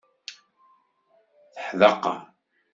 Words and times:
Teḥdaqer. 1.53 2.19